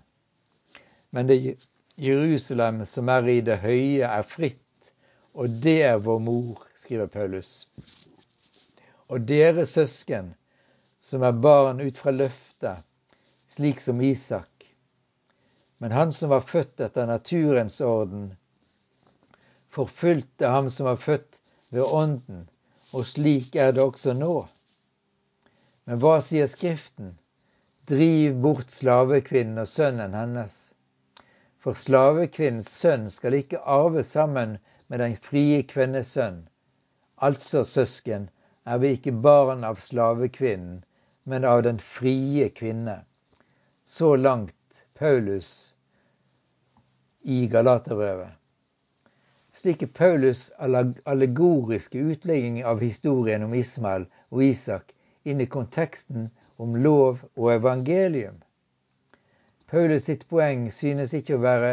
Men 1.10 1.28
det 1.28 1.58
Jerusalem 2.00 2.86
som 2.88 3.10
er 3.12 3.28
i 3.28 3.40
det 3.44 3.58
høye, 3.60 4.08
er 4.08 4.24
fritt, 4.24 4.92
og 5.34 5.50
det 5.66 5.82
er 5.90 6.00
vår 6.00 6.22
mor, 6.24 6.62
skriver 6.76 7.12
Paulus. 7.12 7.68
Og 9.12 9.28
dere 9.28 9.66
søsken, 9.68 10.32
som 11.00 11.22
er 11.22 11.36
barn 11.36 11.84
ut 11.84 12.00
fra 12.00 12.16
løftet, 12.16 12.80
slik 13.52 13.80
som 13.80 14.00
Isak. 14.00 14.48
Men 15.78 15.92
han 15.92 16.16
som 16.16 16.32
var 16.32 16.48
født 16.48 16.80
etter 16.80 17.12
naturens 17.12 17.80
orden, 17.84 18.30
forfulgte 19.68 20.48
ham 20.48 20.72
som 20.72 20.88
var 20.88 20.96
født 20.96 21.41
ved 21.72 21.82
Ånden, 21.88 22.48
og 22.92 23.06
slik 23.08 23.56
er 23.56 23.72
det 23.72 23.82
også 23.82 24.12
nå. 24.16 24.34
Men 25.88 26.00
hva 26.02 26.18
sier 26.20 26.46
Skriften? 26.50 27.14
Driv 27.88 28.36
bort 28.44 28.70
slavekvinnen 28.70 29.58
og 29.64 29.68
sønnen 29.68 30.14
hennes. 30.14 30.58
For 31.62 31.78
slavekvinnens 31.78 32.68
sønn 32.70 33.08
skal 33.10 33.38
ikke 33.38 33.62
arve 33.64 34.04
sammen 34.06 34.58
med 34.92 35.00
den 35.02 35.16
frie 35.16 35.62
kvinnes 35.66 36.12
sønn. 36.14 36.42
Altså, 37.16 37.64
søsken, 37.64 38.28
er 38.66 38.78
vi 38.82 38.92
ikke 38.96 39.14
barn 39.24 39.64
av 39.64 39.80
slavekvinnen, 39.82 40.82
men 41.24 41.44
av 41.48 41.62
den 41.66 41.78
frie 41.78 42.48
kvinne. 42.54 43.00
Så 43.84 44.14
langt 44.16 44.84
Paulus 44.98 45.72
i 47.22 47.46
Galaterbrevet. 47.46 48.41
Slik 49.62 49.82
er 49.86 49.90
Paulus' 49.94 50.50
allegoriske 51.06 52.00
utlegging 52.12 52.56
av 52.66 52.80
historien 52.82 53.44
om 53.46 53.52
Ismael 53.54 54.08
og 54.32 54.40
Isak 54.42 54.88
inn 55.22 55.44
i 55.44 55.46
konteksten 55.46 56.24
om 56.64 56.72
lov 56.86 57.20
og 57.36 57.52
evangelium. 57.52 58.40
Paulus 59.70 60.08
sitt 60.08 60.26
poeng 60.32 60.66
synes 60.78 61.14
ikke 61.14 61.36
å 61.38 61.44
være 61.44 61.70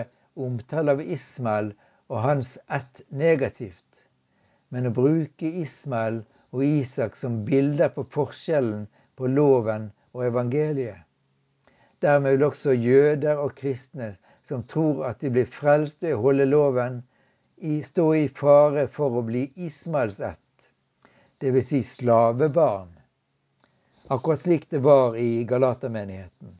omtale 0.50 0.94
av 0.94 1.02
Ismael 1.18 1.74
og 2.12 2.22
hans 2.28 2.54
ett 2.78 3.02
negativt, 3.10 4.06
men 4.70 4.86
å 4.86 4.94
bruke 5.02 5.50
Ismael 5.66 6.22
og 6.52 6.64
Isak 6.70 7.18
som 7.18 7.42
bilder 7.50 7.90
på 7.98 8.06
forskjellen 8.20 8.86
på 9.18 9.34
loven 9.34 9.90
og 10.14 10.28
evangeliet. 10.30 11.02
Dermed 12.06 12.38
vil 12.38 12.52
også 12.54 12.78
jøder 12.78 13.42
og 13.42 13.58
kristne 13.58 14.14
som 14.46 14.62
tror 14.62 15.08
at 15.10 15.26
de 15.26 15.34
blir 15.34 15.50
frelst 15.60 16.06
ved 16.06 16.20
å 16.20 16.26
holde 16.30 16.46
loven, 16.54 17.02
stå 17.84 18.16
i 18.16 18.30
fare 18.30 18.88
for 18.88 19.20
å 19.20 19.26
bli 19.28 19.44
Ismaels 19.56 20.20
ett, 20.20 20.70
dvs. 21.44 21.68
Si 21.68 21.84
slavebarn. 21.84 22.92
Akkurat 24.08 24.40
slik 24.40 24.70
det 24.70 24.80
var 24.86 25.18
i 25.18 25.44
Galatermenigheten. 25.44 26.56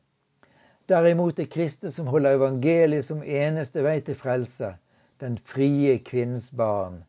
Derimot 0.90 1.40
er 1.40 1.50
kristne 1.50 1.92
som 1.94 2.08
holder 2.10 2.38
evangeliet 2.38 3.06
som 3.06 3.24
eneste 3.24 3.84
vei 3.86 4.00
til 4.06 4.18
frelse, 4.18 4.74
den 5.22 5.38
frie 5.52 5.98
kvinnens 6.06 6.50
barn, 6.52 7.04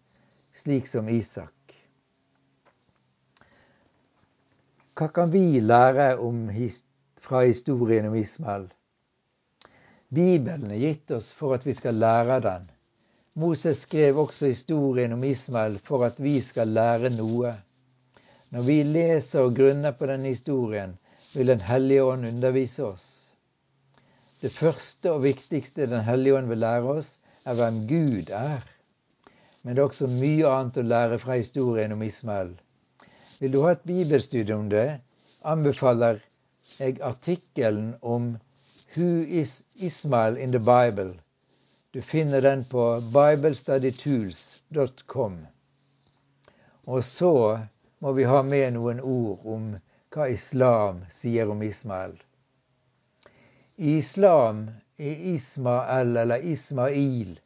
slik 0.56 0.88
som 0.88 1.08
Isak. 1.08 1.74
Hva 4.96 5.08
kan 5.08 5.32
vi 5.32 5.60
lære 5.64 6.12
om, 6.20 6.42
fra 7.20 7.44
historien 7.46 8.10
om 8.10 8.16
Ismael? 8.20 8.66
Bibelen 10.10 10.70
er 10.74 10.82
gitt 10.82 11.10
oss 11.16 11.30
for 11.32 11.56
at 11.56 11.64
vi 11.64 11.72
skal 11.76 12.00
lære 12.00 12.40
den. 12.44 12.68
Moses 13.34 13.78
skrev 13.86 14.18
også 14.18 14.46
historien 14.50 15.12
om 15.12 15.24
Ismael 15.24 15.78
for 15.84 16.02
at 16.04 16.16
vi 16.18 16.40
skal 16.42 16.72
lære 16.74 17.12
noe. 17.14 17.52
Når 18.50 18.64
vi 18.66 18.82
leser 18.82 19.46
og 19.46 19.54
grunner 19.54 19.94
på 19.94 20.08
denne 20.10 20.32
historien, 20.32 20.96
vil 21.34 21.46
Den 21.46 21.60
hellige 21.60 22.04
ånd 22.04 22.26
undervise 22.26 22.84
oss. 22.84 23.06
Det 24.42 24.50
første 24.52 25.12
og 25.12 25.22
viktigste 25.22 25.86
Den 25.86 26.02
hellige 26.04 26.36
ånd 26.38 26.48
vil 26.48 26.58
lære 26.58 26.96
oss, 26.96 27.20
er 27.46 27.54
hvem 27.54 27.86
Gud 27.86 28.34
er. 28.34 28.66
Men 29.62 29.76
det 29.76 29.82
er 29.82 29.86
også 29.86 30.10
mye 30.10 30.50
annet 30.50 30.82
å 30.82 30.86
lære 30.90 31.18
fra 31.22 31.38
historien 31.38 31.92
om 31.92 32.02
Ismael. 32.02 32.50
Vil 33.38 33.52
du 33.52 33.62
ha 33.62 33.76
et 33.76 33.86
bibelstudie 33.86 34.56
om 34.56 34.68
det, 34.72 35.00
anbefaler 35.44 36.18
jeg 36.78 36.98
artikkelen 37.00 37.94
om 38.02 38.32
Who 38.96 39.22
is 39.22 39.62
Ismael 39.76 40.36
in 40.36 40.50
the 40.50 40.58
Bible? 40.58 41.14
Du 41.92 42.02
finner 42.02 42.40
den 42.40 42.64
på 42.64 43.00
biblestudytools.com. 43.00 45.46
Og 46.84 47.04
så 47.04 47.60
må 47.98 48.12
vi 48.12 48.24
ha 48.24 48.42
med 48.46 48.72
noen 48.76 49.00
ord 49.00 49.38
om 49.54 49.78
hva 50.14 50.28
islam 50.30 51.04
sier 51.10 51.50
om 51.50 51.62
Ismael. 51.66 52.22
Islam 53.76 54.70
er 55.02 55.16
Ismael 55.32 56.16
eller 56.22 56.38
Ismail 56.52 57.40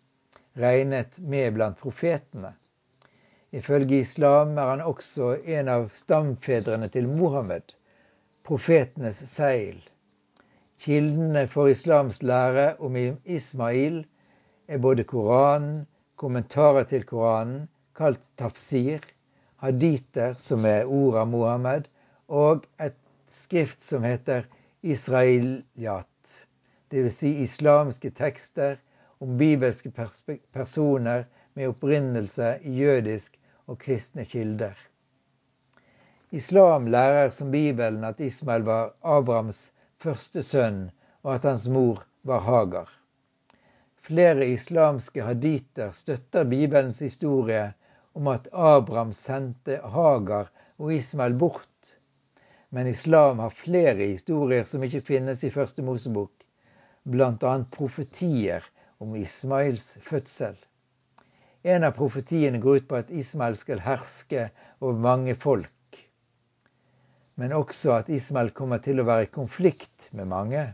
regnet 0.61 1.19
med 1.19 1.55
blant 1.57 1.81
profetene. 1.81 2.53
Ifølge 3.51 3.99
islam 4.05 4.59
er 4.59 4.67
han 4.75 4.81
også 4.85 5.37
en 5.57 5.69
av 5.73 5.89
stamfedrene 5.97 6.89
til 6.93 7.09
Mohammed, 7.09 7.73
profetenes 8.45 9.25
seil. 9.31 9.81
Kildene 10.85 11.49
for 11.49 11.69
islams 11.73 12.23
lære 12.23 12.77
om 12.77 12.97
Ismail 13.25 14.05
er 14.67 14.79
både 14.79 15.05
Koranen, 15.05 15.87
kommentarer 16.17 16.87
til 16.89 17.05
Koranen, 17.09 17.67
kalt 17.97 18.23
tafsir, 18.41 19.05
haditer, 19.63 20.35
som 20.41 20.65
er 20.69 20.89
ord 20.89 21.19
av 21.21 21.29
Mohammed, 21.33 21.89
og 22.29 22.65
et 22.81 22.97
skrift 23.29 23.83
som 23.83 24.05
heter 24.07 24.47
Israeliat, 24.83 26.33
dvs. 26.93 27.19
Si 27.21 27.31
islamske 27.45 28.11
tekster 28.11 28.79
om 29.21 29.37
bibelske 29.39 29.93
personer 30.53 31.25
med 31.55 31.71
opprinnelse 31.71 32.59
i 32.65 32.75
jødisk 32.81 33.39
og 33.67 33.79
kristne 33.85 34.25
kilder. 34.25 34.75
Islam 36.35 36.87
lærer 36.91 37.31
som 37.31 37.53
Bibelen 37.53 38.05
at 38.05 38.21
Ismael 38.21 38.67
var 38.67 38.95
Abrahams 39.03 39.73
første 40.03 40.43
sønn, 40.43 40.91
og 41.23 41.35
at 41.35 41.47
hans 41.49 41.69
mor 41.69 42.03
var 42.25 42.43
Hagar. 42.45 43.04
Flere 44.05 44.47
islamske 44.53 45.25
haditer 45.25 45.93
støtter 45.97 46.45
Bibelens 46.45 47.01
historie 47.01 47.67
om 48.15 48.29
at 48.33 48.49
Abraham 48.53 49.13
sendte 49.17 49.79
Hagar 49.95 50.51
og 50.79 50.93
Ismael 50.95 51.39
bort. 51.41 51.95
Men 52.71 52.91
islam 52.91 53.41
har 53.41 53.55
flere 53.55 54.11
historier 54.11 54.65
som 54.69 54.85
ikke 54.85 55.05
finnes 55.09 55.45
i 55.45 55.53
Første 55.55 55.83
Mosebok, 55.83 56.33
bl.a. 57.05 57.55
profetier 57.79 58.67
om 59.01 59.17
Ismails 59.17 59.95
fødsel. 60.05 60.59
En 61.65 61.87
av 61.89 61.97
profetiene 61.97 62.61
går 62.61 62.83
ut 62.83 62.91
på 62.91 63.01
at 63.01 63.13
Ismael 63.13 63.57
skal 63.57 63.81
herske 63.85 64.51
over 64.81 65.01
mange 65.09 65.35
folk 65.35 65.71
men 67.35 67.53
også 67.53 67.99
at 67.99 68.09
Ismael 68.13 68.53
kommer 68.55 68.83
til 68.83 69.01
å 69.01 69.07
være 69.09 69.27
i 69.27 69.33
konflikt 69.33 70.11
med 70.15 70.29
mange. 70.31 70.65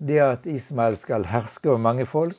Det 0.00 0.20
at 0.24 0.46
Ismael 0.48 0.96
skal 0.96 1.26
herske 1.28 1.68
over 1.68 1.80
mange 1.84 2.06
folk, 2.08 2.38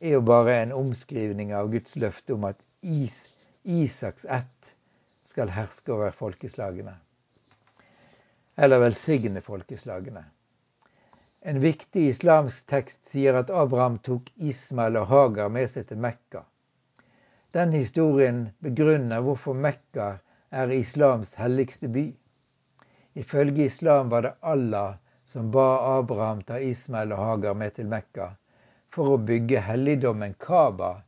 er 0.00 0.18
jo 0.18 0.20
bare 0.20 0.58
en 0.62 0.72
omskrivning 0.76 1.54
av 1.56 1.70
Guds 1.72 1.96
løfte 1.96 2.34
om 2.36 2.44
at 2.44 2.60
Is, 2.84 3.36
Isaks 3.64 4.26
ett 4.28 4.74
skal 5.24 5.48
herske 5.50 5.92
over 5.94 6.12
folkeslagene. 6.12 6.92
Eller 8.60 8.82
velsigne 8.84 9.40
folkeslagene. 9.40 10.26
En 11.48 11.62
viktig 11.64 12.04
islamsk 12.12 12.68
tekst 12.68 13.08
sier 13.08 13.40
at 13.40 13.50
Abraham 13.50 13.98
tok 14.04 14.28
Ismael 14.36 15.00
og 15.00 15.08
Hagar 15.08 15.48
med 15.54 15.70
seg 15.72 15.88
til 15.88 16.00
Mekka. 16.04 16.44
Den 17.56 17.72
historien 17.72 18.48
begrunner 18.60 19.24
hvorfor 19.24 19.56
Mekka 19.56 20.18
er 20.52 20.76
islams 20.76 21.38
helligste 21.40 21.88
by. 21.88 22.08
Ifølge 23.16 23.64
islam 23.72 24.10
var 24.12 24.26
det 24.26 24.36
Allah 24.42 24.98
som 25.28 25.50
ba 25.50 25.98
Abraham 25.98 26.38
ta 26.42 26.56
Ismael 26.58 27.12
og 27.12 27.18
Hagar 27.20 27.54
med 27.54 27.74
til 27.76 27.88
Mekka 27.88 28.30
for 28.96 29.12
å 29.12 29.16
bygge 29.30 29.60
helligdommen 29.60 30.32
Kaba, 30.40 31.02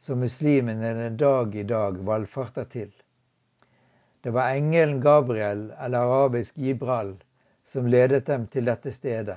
som 0.00 0.22
muslimene 0.24 0.94
den 0.96 1.18
dag 1.20 1.52
i 1.52 1.66
dag 1.68 1.98
valfarter 2.06 2.70
til. 2.72 2.88
Det 4.24 4.32
var 4.32 4.56
engelen 4.56 5.02
Gabriel, 5.04 5.66
eller 5.76 6.08
arabisk 6.08 6.56
Gibral, 6.56 7.12
som 7.64 7.86
ledet 7.86 8.24
dem 8.32 8.48
til 8.48 8.64
dette 8.72 8.96
stedet. 8.96 9.36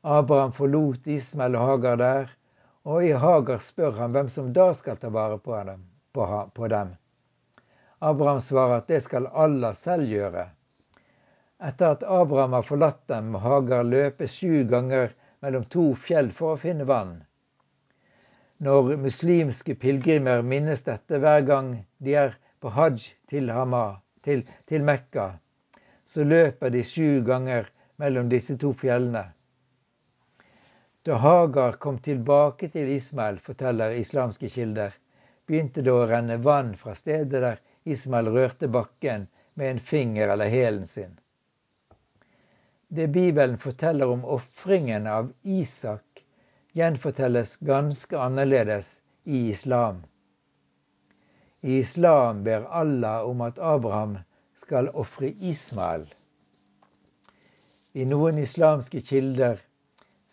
Abraham 0.00 0.56
forlot 0.56 1.12
Ismael 1.12 1.60
og 1.60 1.68
Hagar 1.74 2.00
der, 2.00 2.36
og 2.88 3.04
i 3.04 3.12
Hagar 3.12 3.60
spør 3.60 4.00
han 4.00 4.16
hvem 4.16 4.32
som 4.32 4.54
da 4.56 4.70
skal 4.72 4.96
ta 4.96 5.12
vare 5.12 5.36
på 5.44 5.60
dem. 6.72 6.96
Abraham 8.00 8.40
svarer 8.40 8.80
at 8.80 8.88
det 8.88 9.04
skal 9.04 9.28
Allah 9.28 9.76
selv 9.76 10.08
gjøre. 10.08 10.48
Etter 11.60 11.90
at 11.96 12.02
Abraham 12.02 12.52
har 12.52 12.62
forlatt 12.62 13.00
dem, 13.10 13.32
må 13.34 13.38
Hagar 13.42 13.82
løpe 13.84 14.28
sju 14.30 14.64
ganger 14.70 15.10
mellom 15.42 15.64
to 15.74 15.88
fjell 16.06 16.30
for 16.36 16.54
å 16.54 16.60
finne 16.64 16.86
vann. 16.86 17.16
Når 18.62 18.92
muslimske 19.02 19.74
pilegrimer 19.74 20.44
minnes 20.52 20.86
dette 20.86 21.18
hver 21.18 21.42
gang 21.50 21.72
de 21.98 22.14
er 22.22 22.38
på 22.62 22.70
hajj 22.76 23.08
til, 23.32 23.50
Hama, 23.50 23.82
til, 24.22 24.46
til 24.70 24.86
Mekka, 24.86 25.26
så 26.06 26.24
løper 26.26 26.70
de 26.74 26.84
sju 26.86 27.20
ganger 27.26 27.68
mellom 28.02 28.30
disse 28.30 28.54
to 28.62 28.72
fjellene. 28.78 29.26
Da 31.02 31.18
Hagar 31.26 31.78
kom 31.82 31.98
tilbake 31.98 32.70
til 32.70 32.90
Ismael, 32.94 33.38
forteller 33.42 33.98
islamske 33.98 34.50
kilder, 34.54 34.94
begynte 35.46 35.82
det 35.82 35.94
å 35.94 36.06
renne 36.06 36.38
vann 36.42 36.76
fra 36.78 36.94
stedet 36.98 37.42
der 37.42 37.62
Ismael 37.88 38.30
rørte 38.34 38.68
bakken 38.68 39.26
med 39.54 39.70
en 39.70 39.80
finger 39.80 40.34
eller 40.34 40.54
hælen 40.54 40.86
sin. 40.86 41.18
Det 42.90 43.06
Bibelen 43.08 43.58
forteller 43.58 44.08
om 44.08 44.24
ofringen 44.24 45.06
av 45.06 45.32
Isak, 45.42 46.24
gjenfortelles 46.72 47.56
ganske 47.56 48.18
annerledes 48.18 49.02
i 49.24 49.48
islam. 49.50 49.98
I 51.60 51.78
islam 51.78 52.44
ber 52.44 52.64
Allah 52.64 53.28
om 53.28 53.40
at 53.40 53.58
Abraham 53.58 54.18
skal 54.56 54.88
ofre 54.88 55.28
Ismael. 55.28 56.06
I 57.92 58.08
noen 58.08 58.38
islamske 58.38 59.04
kilder 59.04 59.60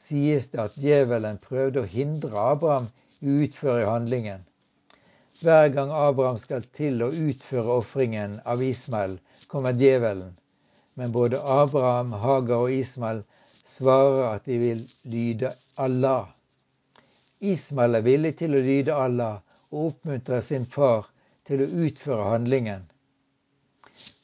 sies 0.06 0.48
det 0.56 0.64
at 0.64 0.80
djevelen 0.80 1.42
prøvde 1.44 1.84
å 1.84 1.92
hindre 1.98 2.48
Abraham 2.54 2.88
i 3.20 3.34
å 3.34 3.44
utføre 3.50 3.92
handlingen. 3.92 4.48
Hver 5.42 5.68
gang 5.76 5.92
Abraham 5.92 6.40
skal 6.40 6.64
til 6.72 7.04
å 7.04 7.12
utføre 7.12 7.82
ofringen 7.84 8.40
av 8.46 8.64
Ismael, 8.64 9.20
kommer 9.52 9.76
djevelen 9.76 10.38
men 10.96 11.12
både 11.12 11.42
Abraham, 11.44 12.14
Hagar 12.14 12.66
og 12.66 12.72
Ismael 12.72 13.24
svarer 13.66 14.36
at 14.36 14.46
de 14.48 14.58
vil 14.60 14.84
lyde 15.04 15.52
Allah. 15.78 16.28
Ismael 17.40 18.00
er 18.00 18.06
villig 18.06 18.32
til 18.40 18.56
å 18.56 18.64
lyde 18.64 18.96
Allah 18.96 19.42
og 19.72 19.90
oppmuntrer 19.90 20.42
sin 20.42 20.66
far 20.66 21.10
til 21.48 21.66
å 21.66 21.72
utføre 21.86 22.30
handlingen. 22.32 22.86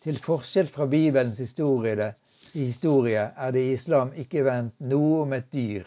Til 0.02 0.18
forskjell 0.18 0.72
fra 0.72 0.88
Bibelens 0.90 1.42
historie, 1.44 2.14
historie 2.54 3.28
er 3.36 3.52
det 3.52 3.66
i 3.68 3.76
islam 3.76 4.16
ikke 4.24 4.46
vendt 4.48 4.80
noe 4.94 5.26
om 5.26 5.36
et 5.38 5.52
dyr, 5.54 5.84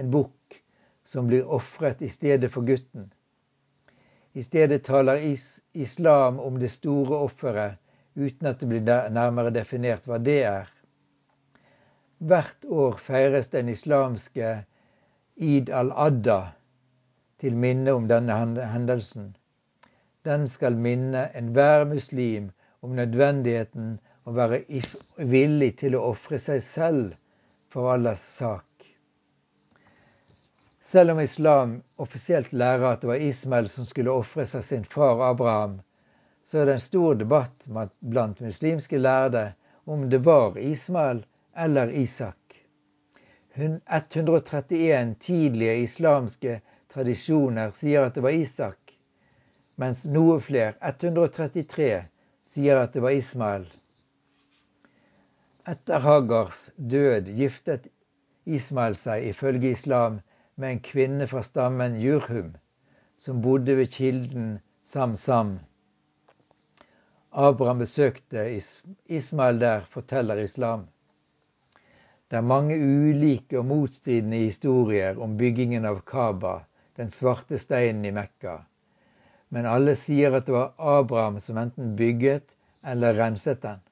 en 0.00 0.10
bukk, 0.10 0.58
som 1.04 1.28
blir 1.28 1.44
ofret 1.58 2.00
i 2.02 2.08
stedet 2.08 2.50
for 2.50 2.66
gutten. 2.66 3.12
I 4.34 4.42
stedet 4.42 4.82
taler 4.88 5.20
is 5.22 5.60
islam 5.74 6.40
om 6.40 6.56
det 6.58 6.72
store 6.72 7.20
offeret 7.28 7.83
uten 8.14 8.48
at 8.50 8.60
det 8.60 8.68
blir 8.70 9.10
nærmere 9.14 9.52
definert 9.54 10.06
hva 10.08 10.18
det 10.22 10.40
er. 10.48 10.68
Hvert 12.18 12.66
år 12.70 12.98
feires 13.02 13.50
den 13.52 13.68
islamske 13.72 14.52
Eid 15.36 15.70
al-Adda 15.70 16.38
til 17.42 17.56
minne 17.58 17.92
om 17.98 18.06
denne 18.08 18.36
hendelsen. 18.70 19.32
Den 20.24 20.46
skal 20.48 20.78
minne 20.78 21.26
enhver 21.36 21.84
muslim 21.90 22.52
om 22.80 22.94
nødvendigheten 22.96 23.96
å 24.24 24.32
være 24.36 24.62
villig 25.18 25.74
til 25.82 25.98
å 25.98 26.04
ofre 26.14 26.38
seg 26.40 26.62
selv 26.64 27.16
for 27.74 27.90
Allahs 27.92 28.22
sak. 28.38 28.86
Selv 30.84 31.14
om 31.14 31.20
islam 31.20 31.74
offisielt 32.04 32.52
lærer 32.52 32.86
at 32.92 33.02
det 33.02 33.10
var 33.10 33.26
Ismael 33.26 33.68
som 33.72 33.88
skulle 33.88 34.14
ofre 34.14 34.46
seg 34.46 34.64
sin 34.64 34.84
far 34.94 35.20
Abraham, 35.26 35.78
så 36.44 36.60
er 36.60 36.66
det 36.68 36.76
en 36.78 36.86
stor 36.86 37.14
debatt 37.20 37.68
blant 38.00 38.40
muslimske 38.44 38.98
lærde 38.98 39.44
om 39.84 40.08
det 40.10 40.20
var 40.26 40.58
Ismael 40.58 41.24
eller 41.56 41.88
Isak. 41.88 42.36
131 43.54 45.14
tidlige 45.20 45.76
islamske 45.82 46.60
tradisjoner 46.94 47.70
sier 47.70 48.06
at 48.08 48.16
det 48.16 48.24
var 48.26 48.34
Isak, 48.34 48.94
mens 49.80 50.04
noe 50.06 50.40
flere, 50.42 50.74
133, 50.82 51.90
sier 52.44 52.80
at 52.82 52.94
det 52.94 53.02
var 53.04 53.14
Ismael. 53.14 53.66
Etter 55.70 56.02
Hagars 56.04 56.70
død 56.76 57.30
giftet 57.38 57.86
Ismael 58.44 58.98
seg 59.00 59.30
ifølge 59.30 59.70
islam 59.72 60.18
med 60.60 60.74
en 60.74 60.82
kvinne 60.88 61.28
fra 61.30 61.40
stammen 61.46 61.96
Jurhum, 62.02 62.50
som 63.16 63.40
bodde 63.42 63.78
ved 63.78 63.88
kilden 63.94 64.58
Sam-Sam. 64.82 65.54
Abraham 67.34 67.80
besøkte 67.82 68.44
Ismael 69.06 69.58
der, 69.60 69.80
forteller 69.90 70.38
islam. 70.38 70.86
Det 72.30 72.36
er 72.36 72.46
mange 72.46 72.76
ulike 72.78 73.58
og 73.58 73.66
motstridende 73.66 74.36
historier 74.36 75.18
om 75.18 75.34
byggingen 75.36 75.84
av 75.84 75.98
Kaba, 76.06 76.60
den 76.96 77.10
svarte 77.10 77.58
steinen 77.58 78.04
i 78.06 78.12
Mekka. 78.14 78.60
Men 79.50 79.66
alle 79.66 79.96
sier 79.98 80.34
at 80.38 80.46
det 80.46 80.54
var 80.54 80.78
Abraham 80.78 81.40
som 81.42 81.58
enten 81.58 81.96
bygget 81.98 82.54
eller 82.86 83.18
renset 83.18 83.62
den. 83.62 83.82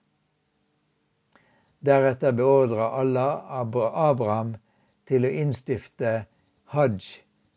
Deretter 1.82 2.32
beordrer 2.32 2.94
Allah 3.02 3.42
Abraham 3.58 4.54
til 5.10 5.26
å 5.26 5.34
innstifte 5.42 6.20
hajj, 6.76 7.08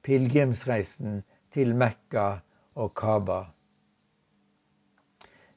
pilegrimsreisen 0.01 1.21
til 1.53 1.77
Mekka 1.77 2.39
og 2.73 2.95
Kaba. 2.97 3.43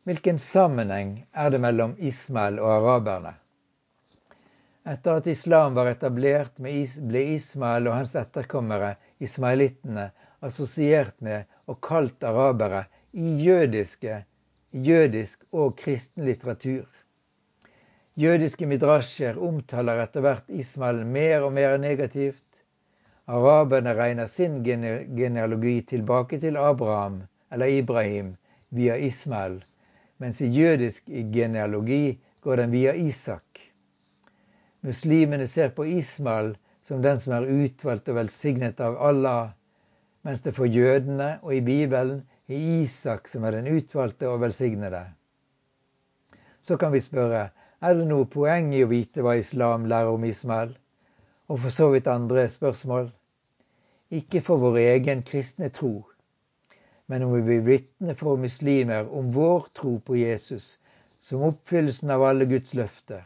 Hvilken 0.09 0.38
sammenheng 0.40 1.27
er 1.37 1.51
det 1.53 1.59
mellom 1.61 1.90
Ismael 2.01 2.57
og 2.62 2.71
araberne? 2.79 3.35
Etter 4.88 5.18
at 5.21 5.27
islam 5.29 5.75
var 5.77 5.90
etablert, 5.90 6.55
ble 6.57 7.25
Ismael 7.35 7.90
og 7.90 7.97
hans 7.99 8.14
etterkommere, 8.16 8.94
ismaelittene, 9.21 10.07
assosiert 10.40 11.12
med 11.21 11.44
og 11.68 11.83
kalt 11.85 12.25
arabere 12.25 12.87
i 13.12 13.35
jødiske, 13.44 14.23
jødisk 14.73 15.44
og 15.53 15.77
kristen 15.85 16.25
litteratur. 16.25 16.88
Jødiske 18.16 18.73
midrasjer 18.73 19.37
omtaler 19.37 20.01
etter 20.09 20.25
hvert 20.25 20.49
Ismael 20.49 21.05
mer 21.05 21.44
og 21.51 21.57
mer 21.61 21.77
negativt. 21.77 22.64
Araberne 23.29 23.92
regner 24.01 24.37
sin 24.38 24.62
genealogi 24.64 25.83
tilbake 25.97 26.40
til 26.40 26.57
Abraham 26.57 27.27
eller 27.53 27.77
Ibrahim 27.83 28.38
via 28.71 28.97
Ismael, 28.97 29.61
mens 30.18 30.40
i 30.42 30.48
jødisk 30.50 31.07
genealogi 31.33 32.18
går 32.42 32.57
den 32.57 32.72
via 32.72 32.94
Isak. 32.94 33.61
Muslimene 34.81 35.46
ser 35.46 35.68
på 35.74 35.85
Ismael 35.85 36.57
som 36.83 37.02
den 37.02 37.18
som 37.18 37.35
er 37.37 37.46
utvalgt 37.50 38.09
og 38.09 38.18
velsignet 38.18 38.81
av 38.81 38.98
Allah, 39.11 39.50
mens 40.22 40.42
det 40.42 40.54
for 40.57 40.66
jødene 40.66 41.38
og 41.42 41.54
i 41.54 41.61
Bibelen 41.61 42.22
er 42.48 42.66
Isak 42.83 43.28
som 43.28 43.44
er 43.44 43.59
den 43.59 43.70
utvalgte 43.76 44.28
og 44.28 44.40
velsignede. 44.40 45.04
Så 46.62 46.76
kan 46.76 46.92
vi 46.92 47.00
spørre 47.00 47.48
er 47.81 47.94
det 47.94 48.07
noe 48.11 48.26
poeng 48.26 48.72
i 48.74 48.83
å 48.83 48.90
vite 48.90 49.22
hva 49.22 49.37
islam 49.38 49.87
lærer 49.90 50.11
om 50.16 50.24
Ismael, 50.26 50.72
og 51.48 51.61
for 51.62 51.74
så 51.74 51.90
vidt 51.92 52.11
andre 52.11 52.48
spørsmål? 52.50 53.12
Ikke 54.11 54.40
for 54.42 54.59
vår 54.64 54.78
egen 54.83 55.22
kristne 55.22 55.68
tro, 55.70 56.09
men 57.09 57.23
om 57.25 57.33
vi 57.33 57.42
blir 57.42 57.64
vitne 57.66 58.14
for 58.14 58.37
muslimer 58.40 59.09
om 59.21 59.33
vår 59.33 59.68
tro 59.81 59.94
på 60.05 60.16
Jesus 60.21 60.79
som 61.25 61.44
oppfyllelsen 61.49 62.12
av 62.12 62.25
alle 62.25 62.47
Guds 62.49 62.75
løfter, 62.77 63.25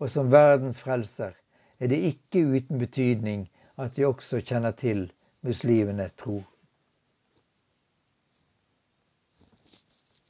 og 0.00 0.10
som 0.12 0.30
verdens 0.32 0.78
frelser, 0.80 1.32
er 1.80 1.90
det 1.92 2.00
ikke 2.12 2.44
uten 2.52 2.80
betydning 2.80 3.46
at 3.80 3.96
vi 3.98 4.04
også 4.08 4.42
kjenner 4.44 4.76
til 4.76 5.06
muslimene 5.42 6.08
tro. 6.16 6.42